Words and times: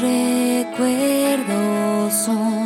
recuerdos 0.00 1.44
son 2.14 2.63